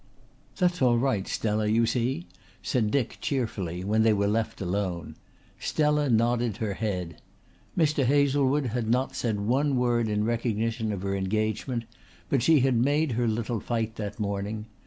[0.57, 2.25] "That's all right, Stella, you see,"
[2.63, 5.15] said Dick cheerfully when they were left alone.
[5.59, 7.21] Stella nodded her head.
[7.77, 8.05] Mr.
[8.05, 11.85] Hazlewood had not said one word in recognition of her engagement
[12.29, 14.65] but she had made her little fight that morning.